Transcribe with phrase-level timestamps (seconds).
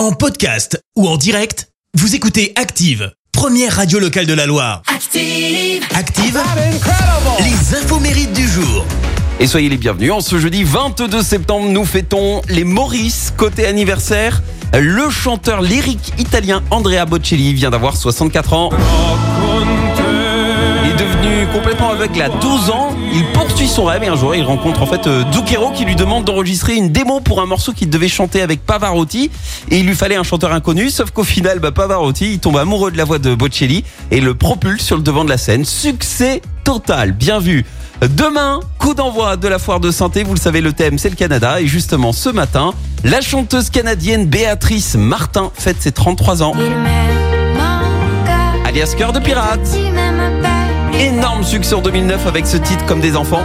[0.00, 4.80] En podcast ou en direct, vous écoutez Active, première radio locale de la Loire.
[4.86, 5.84] Active.
[5.94, 6.40] Active,
[7.40, 8.86] les infos mérites du jour.
[9.40, 10.12] Et soyez les bienvenus.
[10.12, 13.34] En ce jeudi 22 septembre, nous fêtons les Maurice.
[13.36, 14.42] Côté anniversaire,
[14.72, 18.70] le chanteur lyrique italien Andrea Bocelli vient d'avoir 64 ans.
[21.00, 22.90] Devenu complètement aveugle à 12 ans.
[23.14, 25.96] Il poursuit son rêve et un jour il rencontre en fait euh, Zucchero qui lui
[25.96, 29.30] demande d'enregistrer une démo pour un morceau qu'il devait chanter avec Pavarotti.
[29.70, 32.90] Et il lui fallait un chanteur inconnu, sauf qu'au final, bah, Pavarotti, il tombe amoureux
[32.90, 35.64] de la voix de Bocelli et le propulse sur le devant de la scène.
[35.64, 37.64] Succès total, bien vu.
[38.02, 40.22] Demain, coup d'envoi de la foire de santé.
[40.22, 41.62] Vous le savez, le thème, c'est le Canada.
[41.62, 42.74] Et justement, ce matin,
[43.04, 46.52] la chanteuse canadienne Béatrice Martin fête ses 33 ans.
[48.66, 49.60] Alias Cœur de Pirate.
[51.00, 53.42] Énorme succès en 2009 avec ce titre comme des enfants.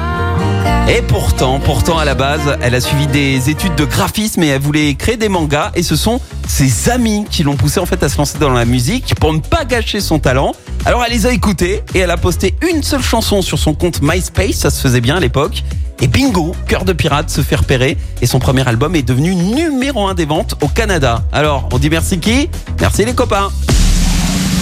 [0.89, 4.61] Et pourtant, pourtant à la base, elle a suivi des études de graphisme et elle
[4.61, 8.09] voulait créer des mangas et ce sont ses amis qui l'ont poussé en fait à
[8.09, 10.51] se lancer dans la musique pour ne pas gâcher son talent.
[10.83, 14.01] Alors elle les a écoutés et elle a posté une seule chanson sur son compte
[14.01, 15.63] MySpace, ça se faisait bien à l'époque.
[16.01, 20.05] Et bingo, Cœur de Pirate se fait repérer et son premier album est devenu numéro
[20.05, 21.23] un des ventes au Canada.
[21.31, 22.49] Alors, on dit merci qui?
[22.81, 23.49] Merci les copains.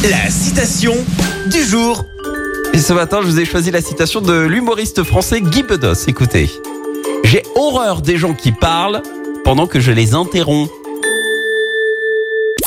[0.03, 0.93] La citation
[1.47, 2.05] du jour.
[2.73, 6.07] Et ce matin, je vous ai choisi la citation de l'humoriste français Guy Bedos.
[6.07, 6.49] Écoutez.
[7.23, 9.03] J'ai horreur des gens qui parlent
[9.43, 10.71] pendant que je les interromps.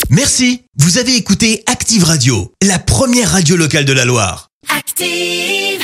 [0.08, 4.48] Merci, vous avez écouté Active Radio, la première radio locale de la Loire.
[4.68, 5.75] Active.